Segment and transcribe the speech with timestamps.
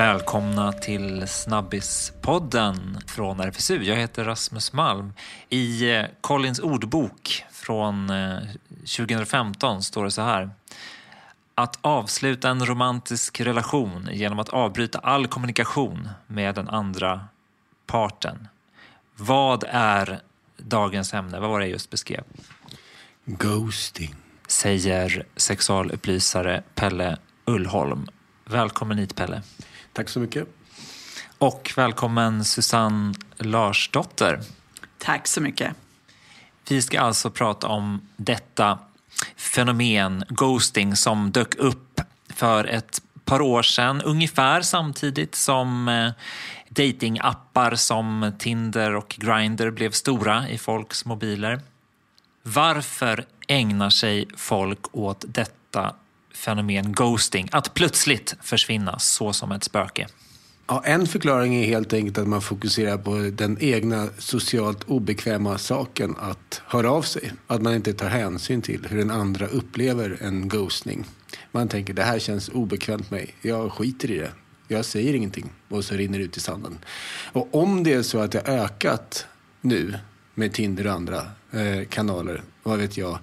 [0.00, 3.82] Välkomna till Snabbispodden från RFSU.
[3.82, 5.12] Jag heter Rasmus Malm.
[5.48, 8.12] I eh, Collins ordbok från
[8.96, 10.50] 2015 eh, står det så här.
[11.54, 17.24] Att avsluta en romantisk relation genom att avbryta all kommunikation med den andra
[17.86, 18.48] parten.
[19.16, 20.20] Vad är
[20.56, 21.40] dagens ämne?
[21.40, 22.22] Vad var det jag just beskrev?
[23.24, 24.14] Ghosting.
[24.48, 28.06] Säger sexualupplysare Pelle Ullholm.
[28.44, 29.42] Välkommen hit Pelle.
[29.92, 30.48] Tack så mycket.
[31.38, 34.40] Och välkommen Susanne Larsdotter.
[34.98, 35.76] Tack så mycket.
[36.68, 38.78] Vi ska alltså prata om detta
[39.36, 46.12] fenomen, ghosting, som dök upp för ett par år sedan, ungefär samtidigt som eh,
[46.68, 51.60] datingappar som Tinder och Grindr blev stora i folks mobiler.
[52.42, 55.94] Varför ägnar sig folk åt detta
[56.34, 60.06] fenomen ghosting, att plötsligt försvinna så som ett spöke?
[60.66, 66.16] Ja, en förklaring är helt enkelt att man fokuserar på den egna socialt obekväma saken
[66.20, 67.32] att höra av sig.
[67.46, 71.04] Att man inte tar hänsyn till hur den andra upplever en ghostning.
[71.52, 74.30] Man tänker det här känns obekvämt mig, jag skiter i det.
[74.68, 76.78] Jag säger ingenting och så rinner det ut i sanden.
[77.32, 79.26] Och om det är så att det har ökat
[79.60, 79.94] nu
[80.34, 83.18] med Tinder och andra eh, kanaler, vad vet jag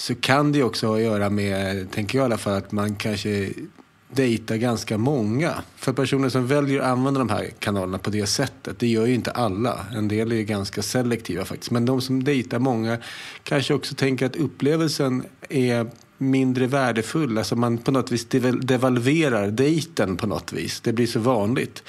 [0.00, 2.96] så kan det också ha att göra med, tänker jag i alla fall, att man
[2.96, 3.52] kanske
[4.12, 5.54] dejtar ganska många.
[5.76, 9.14] För personer som väljer att använda de här kanalerna på det sättet, det gör ju
[9.14, 9.86] inte alla.
[9.94, 11.70] En del är ju ganska selektiva faktiskt.
[11.70, 12.98] Men de som dejtar många
[13.42, 15.90] kanske också tänker att upplevelsen är
[16.20, 17.38] mindre värdefull.
[17.38, 18.26] Alltså man på något vis
[18.60, 20.80] devalverar dejten på något vis.
[20.80, 21.82] Det blir så vanligt.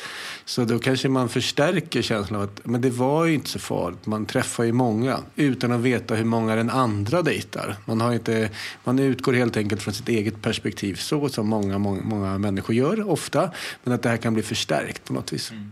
[0.46, 4.06] Så då kanske man förstärker känslan av att men det var ju inte så farligt.
[4.06, 7.76] Man träffar ju många utan att veta hur många den andra dejtar.
[7.86, 8.50] Man, har inte,
[8.84, 10.96] man utgår helt enkelt från sitt eget perspektiv.
[10.96, 13.52] Så som många, många, många människor gör ofta.
[13.84, 15.52] Men att det här kan bli förstärkt på något vis.
[15.52, 15.72] Mm.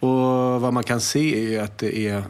[0.00, 2.24] Och vad man kan se är att det är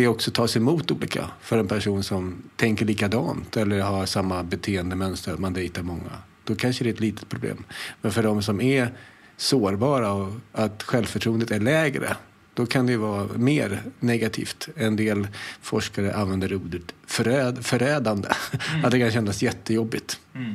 [0.00, 5.32] det också tas emot olika för en person som tänker likadant eller har samma beteendemönster,
[5.32, 6.10] att man dejtar många.
[6.44, 7.64] Då kanske det är ett litet problem.
[8.00, 8.92] Men för de som är
[9.36, 12.16] sårbara och att självförtroendet är lägre,
[12.54, 14.68] då kan det vara mer negativt.
[14.76, 15.28] En del
[15.62, 18.28] forskare använder ordet förräd, förrädande.
[18.72, 18.84] Mm.
[18.84, 20.20] Att det kan kännas jättejobbigt.
[20.34, 20.54] Mm.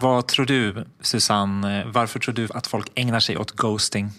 [0.00, 4.10] Vad tror du, Susanne, varför tror du att folk ägnar sig åt ghosting?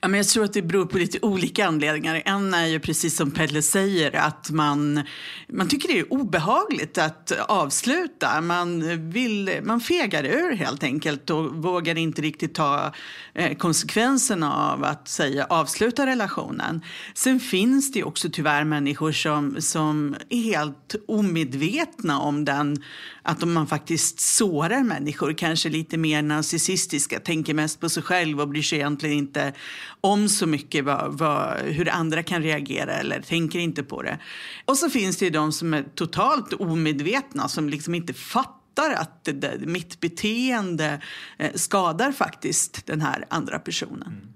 [0.00, 2.22] Ja, men jag tror att det beror på lite olika anledningar.
[2.24, 5.02] En är ju precis som Pelle säger att man,
[5.48, 8.40] man tycker det är obehagligt att avsluta.
[8.40, 12.92] Man, vill, man fegar ur helt enkelt och vågar inte riktigt ta
[13.34, 16.82] eh, konsekvenserna av att säga avsluta relationen.
[17.14, 22.82] Sen finns det också tyvärr människor som, som är helt omedvetna om den
[23.22, 28.40] att om man faktiskt sårar människor, kanske lite mer narcissistiska, tänker mest på sig själv
[28.40, 29.51] och bryr sig egentligen inte
[30.00, 34.18] om så mycket vad, vad, hur andra kan reagera eller tänker inte på det.
[34.64, 39.24] Och så finns det ju de som är totalt omedvetna, som liksom inte fattar att
[39.24, 41.00] det, det, mitt beteende
[41.38, 44.02] eh, skadar faktiskt den här andra personen.
[44.06, 44.28] Mm.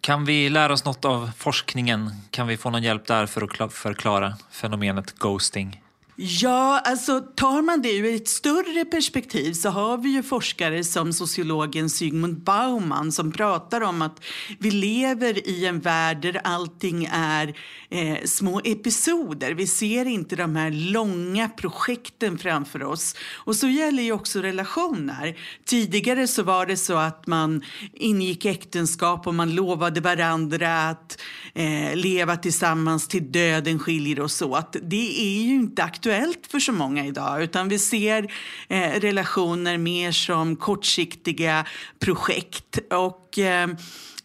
[0.00, 2.10] Kan vi lära oss något av forskningen?
[2.30, 5.82] Kan vi få någon hjälp där för att förklara fenomenet ghosting?
[6.18, 11.12] Ja, alltså tar man det ur ett större perspektiv så har vi ju forskare som
[11.12, 14.24] sociologen Sigmund Bauman som pratar om att
[14.58, 17.54] vi lever i en värld där allting är
[17.90, 19.54] eh, små episoder.
[19.54, 23.14] Vi ser inte de här långa projekten framför oss.
[23.34, 25.36] Och så gäller ju också relationer.
[25.64, 31.20] Tidigare så var det så att man ingick äktenskap och man lovade varandra att
[31.54, 34.76] eh, leva tillsammans till döden skiljer oss åt.
[34.82, 38.32] Det är ju inte aktuellt aktuellt för så många idag utan vi ser
[38.68, 41.66] eh, relationer mer som kortsiktiga
[41.98, 42.78] projekt.
[42.90, 43.38] och...
[43.38, 43.68] Eh,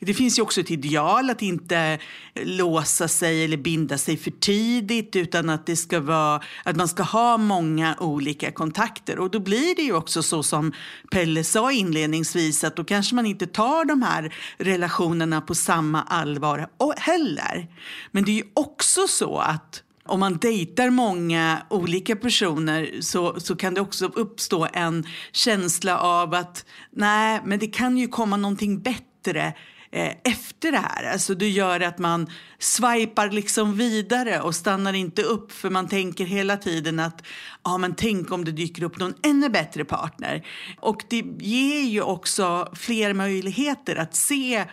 [0.04, 2.00] det finns ju också ett ideal att inte
[2.36, 7.04] låsa sig eller binda sig för tidigt utan att, det ska vara, att man ska
[7.04, 9.20] ha många olika kontakter.
[9.20, 10.74] Och då blir det ju också så som
[11.12, 16.68] Pelle sa inledningsvis att då kanske man inte tar de här relationerna på samma allvar
[16.98, 17.68] heller.
[18.12, 23.56] Men det är ju också så att om man dejtar många olika personer så, så
[23.56, 28.82] kan det också uppstå en känsla av att nej, men det kan ju komma någonting
[28.82, 29.54] bättre
[29.92, 31.12] eh, efter det här.
[31.12, 32.30] Alltså det gör att man
[32.60, 37.24] swipar liksom vidare och stannar inte upp för man tänker hela tiden att
[37.64, 40.46] ja, men tänk om det dyker upp någon ännu bättre partner.
[40.80, 44.66] Och det ger ju också fler möjligheter att se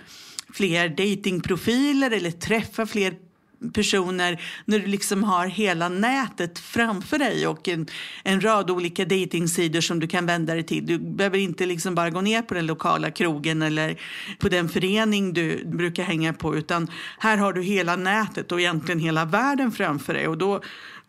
[0.54, 3.27] fler datingprofiler eller träffa fler
[3.74, 7.86] personer när du liksom har hela nätet framför dig och en,
[8.24, 10.86] en rad olika datingsidor som du kan vända dig till.
[10.86, 14.00] Du behöver inte liksom bara gå ner på den lokala krogen eller
[14.38, 18.98] på den förening du brukar hänga på utan här har du hela nätet och egentligen
[18.98, 20.28] hela världen framför dig.
[20.28, 20.60] Och då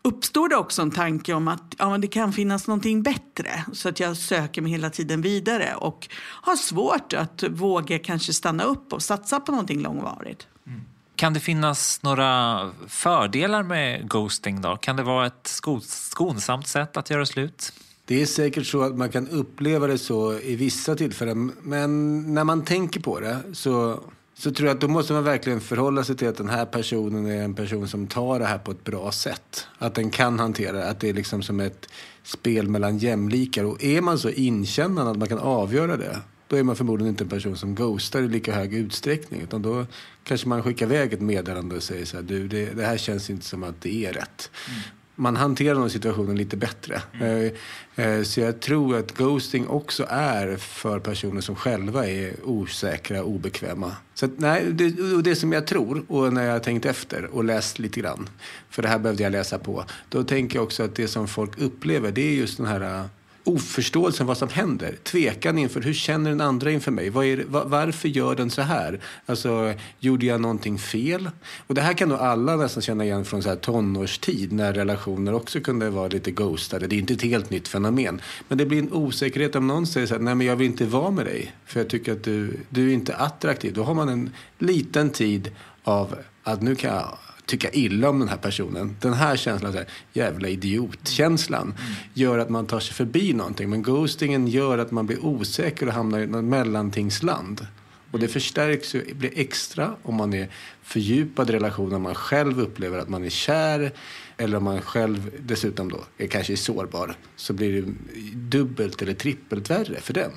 [0.02, 3.64] uppstår det också en tanke om att ja, det kan finnas någonting bättre.
[3.72, 6.08] Så att jag söker mig hela tiden vidare och
[6.42, 10.46] har svårt att våga kanske stanna upp och satsa på någonting långvarigt.
[10.66, 10.80] Mm.
[11.20, 14.76] Kan det finnas några fördelar med ghosting då?
[14.76, 17.72] Kan det vara ett skonsamt sätt att göra slut?
[18.04, 21.52] Det är säkert så att man kan uppleva det så i vissa tillfällen.
[21.62, 24.00] Men när man tänker på det så
[24.34, 27.26] så tror jag att då måste man verkligen förhålla sig till att den här personen
[27.26, 29.66] är en person som tar det här på ett bra sätt.
[29.78, 31.88] Att den kan hantera det, att det är liksom som ett
[32.22, 33.64] spel mellan jämlikar.
[33.64, 36.16] Och är man så inkännande att man kan avgöra det,
[36.50, 39.40] då är man förmodligen inte en person som ghostar i lika hög utsträckning.
[39.40, 39.86] Utan då
[40.24, 43.30] kanske man skickar iväg ett meddelande och säger så här, du det, det här känns
[43.30, 44.50] inte som att det är rätt.
[44.68, 44.80] Mm
[45.20, 47.02] man hanterar nog situationen lite bättre.
[47.12, 47.52] Mm.
[47.96, 53.22] Eh, eh, så jag tror att ghosting också är för personer som själva är osäkra
[53.22, 53.96] och obekväma.
[54.14, 57.44] Så att, nej, det, det som jag tror, och när jag har tänkt efter och
[57.44, 58.28] läst lite grann,
[58.70, 61.58] för det här behövde jag läsa på, då tänker jag också att det som folk
[61.58, 63.08] upplever, det är just den här
[63.44, 64.96] oförståelsen vad som händer.
[65.02, 67.10] Tvekan inför hur känner den andra inför mig?
[67.10, 69.00] Var det, var, varför gör den så här?
[69.26, 71.30] Alltså, gjorde jag någonting fel?
[71.66, 75.34] Och det här kan nog alla nästan känna igen från så här tonårstid när relationer
[75.34, 76.86] också kunde vara lite ghostade.
[76.86, 78.20] Det är inte ett helt nytt fenomen.
[78.48, 80.86] Men det blir en osäkerhet om någon säger så här, nej men jag vill inte
[80.86, 83.74] vara med dig för jag tycker att du, du är inte attraktiv.
[83.74, 85.50] Då har man en liten tid
[85.84, 87.18] av att nu kan jag
[87.50, 88.96] tycka illa om den här personen.
[89.00, 91.92] Den här känslan, så här, jävla idiot-känslan, mm.
[92.14, 93.70] gör att man tar sig förbi någonting.
[93.70, 97.66] Men ghostingen gör att man blir osäker och hamnar i något mellantingsland.
[98.10, 100.48] Och det förstärks ju, blir extra om man är
[100.82, 103.92] fördjupad relation, om man själv upplever att man är kär
[104.36, 107.92] eller om man själv dessutom då är kanske sårbar så blir det
[108.34, 110.30] dubbelt eller trippelt värre för den.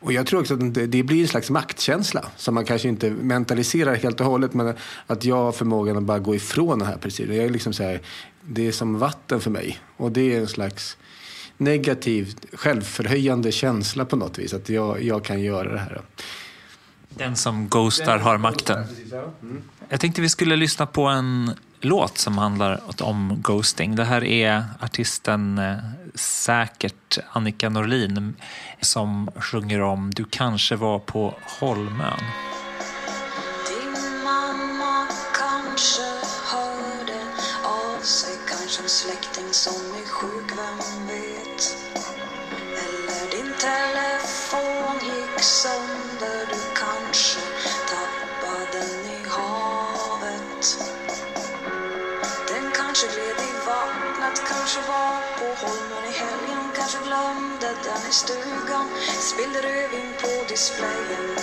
[0.00, 3.94] Och jag tror också att det blir en slags maktkänsla som man kanske inte mentaliserar
[3.94, 4.74] helt och hållet men
[5.06, 7.36] att jag har förmågan att bara gå ifrån den här principen.
[7.36, 8.00] Jag är liksom så här,
[8.40, 10.96] det är som vatten för mig och det är en slags
[11.56, 16.02] negativ självförhöjande känsla på något vis att jag, jag kan göra det här.
[17.18, 18.84] Den som ghostar har makten.
[19.42, 19.62] Mm.
[19.88, 23.96] Jag tänkte vi skulle lyssna på en låt som handlar om ghosting.
[23.96, 25.76] Det här är artisten eh,
[26.14, 28.34] säkert Annika Norlin
[28.80, 32.20] som sjunger om Du kanske var på Holmön.
[33.68, 36.02] Din mamma kanske
[36.52, 37.20] hörde
[37.64, 38.36] av sig
[38.66, 41.76] Kanske en släkting som är sjuk, vem vet?
[42.72, 44.15] Eller din telefon
[45.36, 47.40] gick sönder Du kanske
[47.88, 50.78] tappade den i havet
[52.48, 58.12] Den Kanske gled i vattnet, kanske var på Holmen i helgen Kanske glömde den i
[58.12, 58.88] stugan,
[59.20, 61.36] spillde rödvin på displayen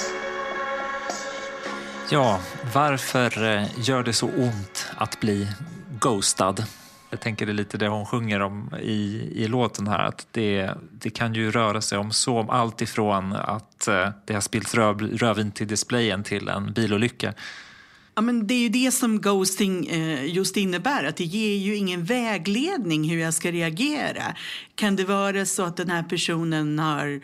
[2.10, 2.40] Ja,
[2.74, 5.48] varför eh, gör det så ont att bli
[6.00, 6.66] ghostad?
[7.14, 10.00] Jag tänker det är lite det hon sjunger om i, i låten här.
[10.00, 14.42] Att det, det kan ju röra sig om så allt ifrån att eh, det har
[14.42, 17.34] spillts röv, rödvin till displayen till en bilolycka.
[18.16, 21.76] Ja, men det är ju det som ghosting eh, just innebär, att det ger ju
[21.76, 24.36] ingen vägledning hur jag ska reagera.
[24.76, 27.22] Kan det vara så att den här personen har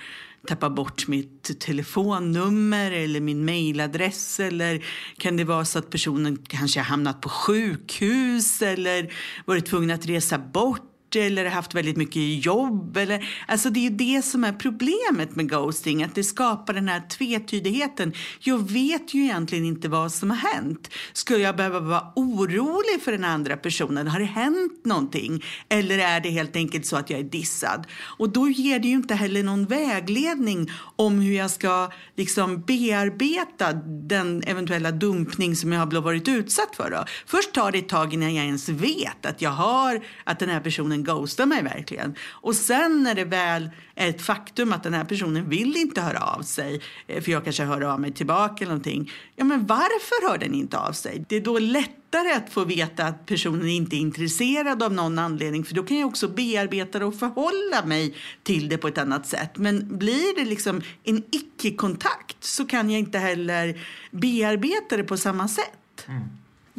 [0.48, 4.86] tappa bort mitt telefonnummer eller min mejladress eller
[5.18, 9.14] kan det vara så att personen kanske har hamnat på sjukhus eller
[9.46, 12.98] varit tvungen att resa bort eller haft väldigt mycket jobb.
[12.98, 17.02] Eller, alltså det är det som är problemet med ghosting, att det skapar den här
[17.10, 18.14] tvetydigheten.
[18.40, 20.90] Jag vet ju egentligen inte vad som har hänt.
[21.14, 24.08] Skulle jag behöva vara orolig för den andra personen?
[24.08, 25.44] Har det hänt någonting?
[25.70, 27.88] Eller är det helt enkelt så att jag är dissad?
[28.18, 33.74] Och då ger det ju inte heller någon vägledning om hur jag ska liksom bearbeta
[34.10, 36.92] den eventuella dumpning som jag har varit utsatt för.
[36.92, 37.06] Då.
[37.26, 40.60] Först tar det ett tag innan jag ens vet att jag har, att den här
[40.60, 42.16] personen personen ghostar mig verkligen.
[42.42, 46.20] Och sen när det väl är ett faktum att den här personen vill inte höra
[46.20, 49.12] av sig, eh, för jag kanske hör av mig tillbaka eller någonting.
[49.36, 51.26] Ja, men varför hör den inte av sig?
[51.30, 55.64] Det är då lättare att få veta att personen inte är intresserad av någon anledning,
[55.64, 59.28] för då kan jag också bearbeta det och förhålla mig till det på ett annat
[59.28, 59.58] sätt.
[59.58, 63.80] Men blir det liksom en icke-kontakt så kan jag inte heller
[64.12, 66.08] bearbeta det på samma sätt.
[66.08, 66.24] Mm.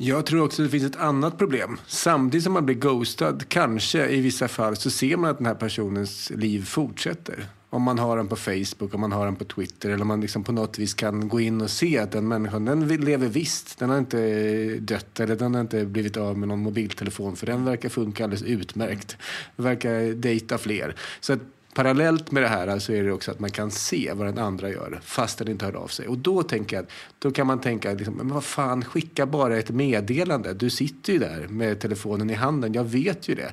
[0.02, 1.80] Jag tror också att det finns ett annat problem.
[1.86, 5.54] Samtidigt som man blir ghostad, kanske i vissa fall, så ser man att den här
[5.54, 7.46] personens liv fortsätter.
[7.70, 10.20] Om man har den på Facebook, om man har den på Twitter eller om man
[10.20, 13.78] liksom på något vis kan gå in och se att den människan, den lever visst.
[13.78, 17.64] Den har inte dött eller den har inte blivit av med någon mobiltelefon för den
[17.64, 19.16] verkar funka alldeles utmärkt.
[19.56, 20.94] Den verkar dejta fler.
[21.20, 21.40] Så att
[21.74, 24.70] Parallellt med det här så är det också att man kan se vad den andra
[24.70, 26.08] gör fast den inte hör av sig.
[26.08, 26.86] Och då tänker jag,
[27.18, 30.54] då kan man tänka, liksom, men vad fan, skicka bara ett meddelande.
[30.54, 33.52] Du sitter ju där med telefonen i handen, jag vet ju det.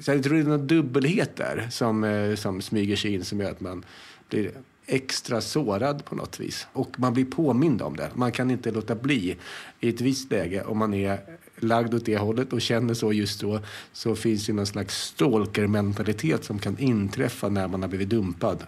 [0.00, 3.40] Så jag tror det är någon dubbelhet där som, eh, som smyger sig in som
[3.40, 3.84] gör att man
[4.28, 4.50] blir
[4.86, 6.66] extra sårad på något vis.
[6.72, 8.10] Och man blir påmind om det.
[8.14, 9.36] Man kan inte låta bli
[9.80, 11.20] i ett visst läge om man är
[11.56, 13.60] lagd åt det hållet och känner så just då
[13.92, 18.64] så finns det någon slags stalker-mentalitet som kan inträffa när man har blivit dumpad.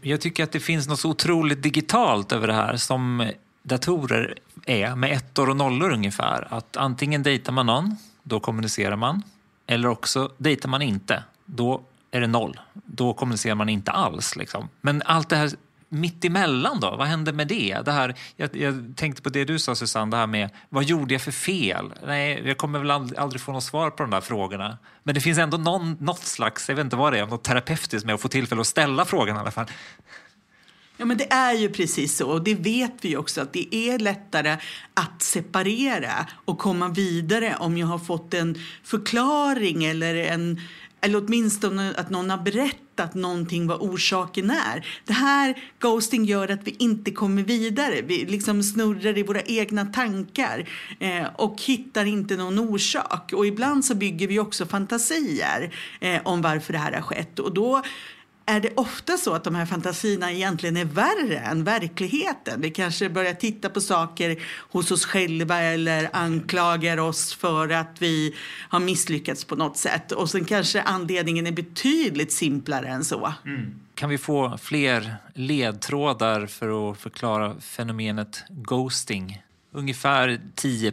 [0.00, 3.30] Jag tycker att det finns något så otroligt digitalt över det här som
[3.62, 4.34] datorer
[4.66, 6.48] är med ettor och nollor ungefär.
[6.50, 9.22] Att antingen dejtar man någon, då kommunicerar man.
[9.66, 12.60] Eller också dejtar man inte, då är det noll.
[12.72, 14.36] Då kommunicerar man inte alls.
[14.36, 14.68] Liksom.
[14.80, 15.50] Men allt det här
[15.90, 16.96] mittemellan då?
[16.96, 17.80] Vad hände med det?
[17.84, 21.14] det här, jag, jag, tänkte på det du sa Susanne, det här med vad gjorde
[21.14, 21.92] jag för fel?
[22.06, 24.78] Nej, jag kommer väl aldrig, aldrig få något svar på de där frågorna.
[25.02, 28.06] Men det finns ändå någon, något slags, jag vet inte vad det är, något terapeutiskt
[28.06, 29.66] med att få tillfälle att ställa frågan i alla fall.
[31.00, 32.28] Ja, men det är ju precis så.
[32.28, 34.56] Och det vet vi också att det är lättare
[34.94, 40.60] att separera och komma vidare om jag har fått en förklaring eller en
[41.00, 44.86] eller åtminstone att någon har berättat någonting vad orsaken är.
[45.04, 48.02] Det här ghosting gör att vi inte kommer vidare.
[48.02, 53.32] Vi liksom snurrar i våra egna tankar eh, och hittar inte någon orsak.
[53.32, 57.38] Och ibland så bygger vi också fantasier eh, om varför det här har skett.
[57.38, 57.82] Och då
[58.50, 62.60] är det ofta så att de här fantasierna egentligen är värre än verkligheten.
[62.60, 68.34] Vi kanske börjar titta på saker hos oss själva eller anklagar oss för att vi
[68.68, 70.12] har misslyckats på något sätt.
[70.12, 73.32] Och sen kanske anledningen är betydligt simplare än så.
[73.44, 73.74] Mm.
[73.94, 79.42] Kan vi få fler ledtrådar för att förklara fenomenet ghosting?
[79.72, 80.92] Ungefär 10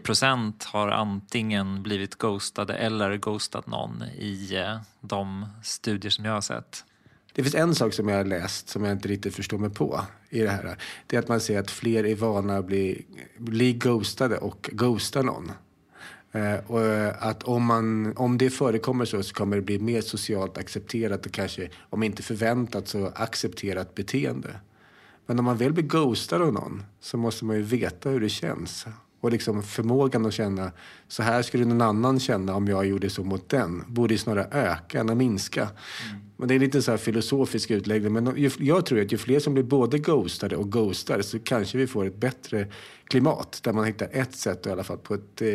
[0.65, 6.83] har antingen blivit ghostade eller ghostat någon i eh, de studier som jag har sett.
[7.37, 10.01] Det finns en sak som jag har läst som jag inte riktigt förstår mig på
[10.29, 10.77] i det här.
[11.07, 13.05] Det är att man ser att fler är vana att bli,
[13.37, 15.51] bli ghostade och ghosta någon.
[16.31, 20.01] Eh, och eh, att om, man, om det förekommer så, så kommer det bli mer
[20.01, 24.59] socialt accepterat och kanske, om inte förväntat, så accepterat beteende.
[25.25, 28.29] Men om man väl blir ghostad av någon så måste man ju veta hur det
[28.29, 28.85] känns.
[29.21, 30.71] Och liksom förmågan att känna,
[31.07, 34.99] så här skulle någon annan känna om jag gjorde så mot den, borde snarare öka
[34.99, 35.61] än att minska.
[35.61, 36.21] Mm.
[36.37, 38.13] Men det är lite så här filosofisk utläggning.
[38.13, 41.87] Men jag tror att ju fler som blir både ghostade och ghostar så kanske vi
[41.87, 42.67] får ett bättre
[43.07, 45.47] klimat där man hittar ett sätt i alla fall på ett eh,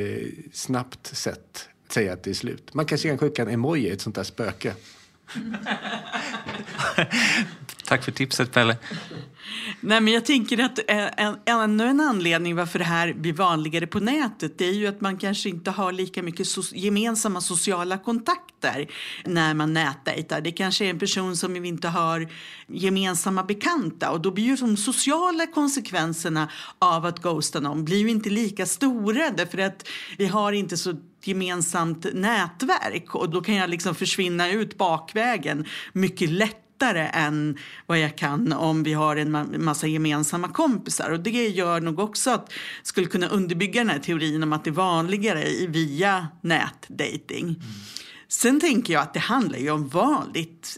[0.53, 2.75] snabbt sätt säga att det är slut.
[2.75, 4.75] Man kanske kan skicka en emoji, ett sånt där spöke.
[7.93, 8.77] Tack för tipset, Pelle.
[9.81, 14.01] Nej, men jag tänker att en, ännu en anledning varför det här blir vanligare på
[14.01, 18.91] nätet det är ju att man kanske inte har lika mycket so gemensamma sociala kontakter
[19.25, 20.41] när man nätdejtar.
[20.41, 22.29] Det kanske är en person som vi inte har
[22.67, 28.11] gemensamma bekanta och då blir ju de sociala konsekvenserna av att ghosta någon blir ju
[28.11, 30.95] inte lika stora därför att vi har inte så
[31.25, 37.99] gemensamt nätverk och då kan jag liksom försvinna ut bakvägen mycket lätt lättare än vad
[37.99, 41.11] jag kan om vi har en massa gemensamma kompisar.
[41.11, 44.71] Och det gör nog också att skulle kunna underbygga den här teorin om att det
[44.71, 47.45] är vanligare via nätdating.
[47.45, 47.59] Mm.
[48.29, 50.77] Sen tänker jag att det handlar ju om vanligt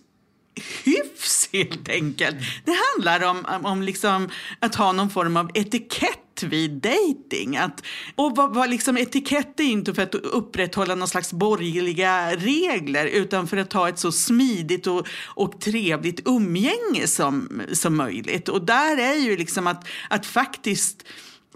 [0.84, 2.36] hyfs helt enkelt.
[2.64, 4.28] Det handlar om, om liksom
[4.60, 7.56] att ha någon form av etikett vid dating.
[7.56, 7.82] Att,
[8.14, 13.48] och vad, vad liksom, etikett är inte för att upprätthålla någon slags borgerliga regler utan
[13.48, 18.48] för att ha ett så smidigt och, och trevligt umgänge som, som möjligt.
[18.48, 21.04] Och där är ju liksom att, att faktiskt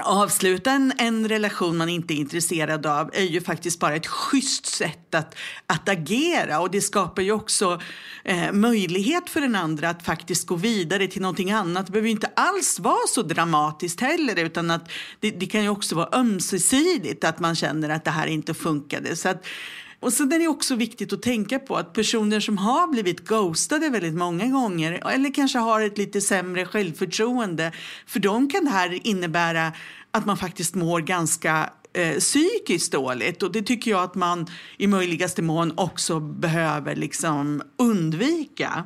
[0.03, 4.67] avsluta en, en relation man inte är intresserad av är ju faktiskt bara ett schysst
[4.67, 5.35] sätt att,
[5.67, 7.81] att agera och det skapar ju också
[8.25, 11.87] eh, möjlighet för den andra att faktiskt gå vidare till någonting annat.
[11.87, 14.91] Det behöver ju inte alls vara så dramatiskt heller utan att
[15.21, 19.17] det, det kan ju också vara ömsesidigt att man känner att det här inte funkade.
[19.17, 19.47] Så att,
[20.01, 23.89] och sen är det också viktigt att tänka på att personer som har blivit ghostade
[23.89, 27.73] väldigt många gånger eller kanske har ett lite sämre självförtroende,
[28.07, 29.73] för dem kan det här innebära
[30.11, 33.43] att man faktiskt mår ganska eh, psykiskt dåligt.
[33.43, 38.85] Och det tycker jag att man i möjligaste mån också behöver liksom undvika.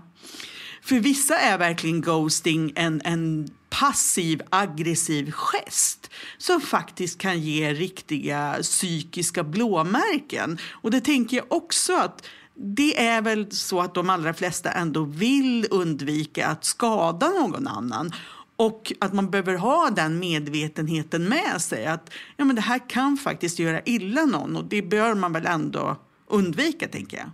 [0.83, 3.49] För vissa är verkligen ghosting en, en
[3.81, 10.59] passiv aggressiv gest som faktiskt kan ge riktiga psykiska blåmärken.
[10.71, 15.05] Och det tänker jag också att det är väl så att de allra flesta ändå
[15.05, 18.13] vill undvika att skada någon annan.
[18.57, 21.87] Och att man behöver ha den medvetenheten med sig.
[21.87, 25.47] Att ja, men det här kan faktiskt göra illa någon och det bör man väl
[25.47, 27.31] ändå undvika, tänker jag.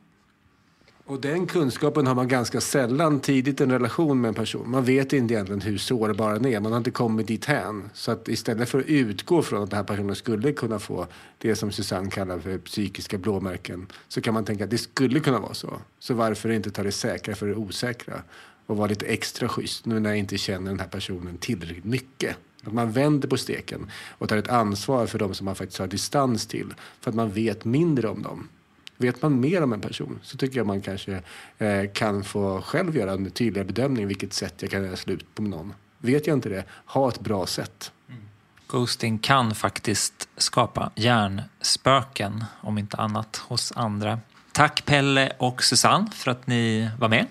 [1.08, 4.70] Och den kunskapen har man ganska sällan tidigt i en relation med en person.
[4.70, 6.60] Man vet inte egentligen hur sårbar den är.
[6.60, 7.90] Man har inte kommit dit hän.
[7.94, 11.06] Så att istället för att utgå från att den här personen skulle kunna få
[11.38, 15.38] det som Susanne kallar för psykiska blåmärken så kan man tänka att det skulle kunna
[15.38, 15.80] vara så.
[15.98, 18.22] Så varför inte ta det säkra för det osäkra?
[18.66, 22.36] Och vara lite extra schysst nu när jag inte känner den här personen tillräckligt mycket.
[22.64, 25.86] Att man vänder på steken och tar ett ansvar för de som man faktiskt har
[25.86, 26.74] distans till.
[27.00, 28.48] För att man vet mindre om dem.
[29.00, 31.22] Vet man mer om en person så tycker jag man kanske
[31.58, 35.42] eh, kan få själv göra en tydligare bedömning vilket sätt jag kan göra slut på
[35.42, 35.74] någon.
[35.98, 37.92] Vet jag inte det, ha ett bra sätt.
[38.68, 44.20] Ghosting kan faktiskt skapa hjärnspöken, om inte annat, hos andra.
[44.52, 47.26] Tack Pelle och Susanne för att ni var med.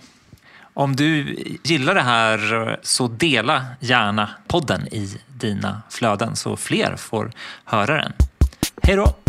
[0.74, 7.32] Om du gillar det här så dela gärna podden i dina flöden så fler får
[7.66, 8.14] höra den.
[8.84, 9.27] Hej då!